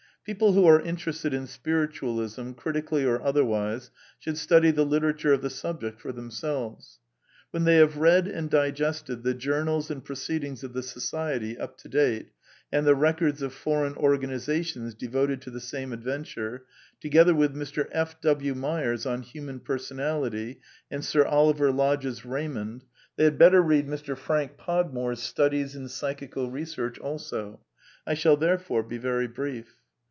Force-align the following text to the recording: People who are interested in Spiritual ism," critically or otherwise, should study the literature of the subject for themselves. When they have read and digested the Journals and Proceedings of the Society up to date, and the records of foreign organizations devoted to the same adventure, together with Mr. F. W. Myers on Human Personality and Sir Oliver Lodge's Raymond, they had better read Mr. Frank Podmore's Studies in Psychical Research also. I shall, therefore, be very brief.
People 0.23 0.53
who 0.53 0.67
are 0.67 0.79
interested 0.79 1.33
in 1.33 1.47
Spiritual 1.47 2.19
ism," 2.19 2.53
critically 2.53 3.03
or 3.03 3.19
otherwise, 3.23 3.89
should 4.19 4.37
study 4.37 4.69
the 4.69 4.85
literature 4.85 5.33
of 5.33 5.41
the 5.41 5.49
subject 5.49 5.99
for 5.99 6.11
themselves. 6.11 6.99
When 7.49 7.63
they 7.63 7.77
have 7.77 7.97
read 7.97 8.27
and 8.27 8.47
digested 8.47 9.23
the 9.23 9.33
Journals 9.33 9.89
and 9.89 10.05
Proceedings 10.05 10.63
of 10.63 10.73
the 10.73 10.83
Society 10.83 11.57
up 11.57 11.75
to 11.79 11.89
date, 11.89 12.29
and 12.71 12.85
the 12.85 12.93
records 12.93 13.41
of 13.41 13.51
foreign 13.51 13.95
organizations 13.95 14.93
devoted 14.93 15.41
to 15.41 15.49
the 15.49 15.59
same 15.59 15.91
adventure, 15.91 16.65
together 16.99 17.33
with 17.33 17.55
Mr. 17.55 17.87
F. 17.91 18.21
W. 18.21 18.53
Myers 18.53 19.07
on 19.07 19.23
Human 19.23 19.59
Personality 19.59 20.59
and 20.91 21.03
Sir 21.03 21.25
Oliver 21.25 21.71
Lodge's 21.71 22.23
Raymond, 22.27 22.83
they 23.15 23.23
had 23.23 23.39
better 23.39 23.61
read 23.63 23.87
Mr. 23.87 24.15
Frank 24.15 24.55
Podmore's 24.55 25.19
Studies 25.21 25.75
in 25.75 25.87
Psychical 25.87 26.51
Research 26.51 26.99
also. 26.99 27.59
I 28.05 28.13
shall, 28.13 28.37
therefore, 28.37 28.83
be 28.83 28.99
very 28.99 29.27
brief. 29.27 29.73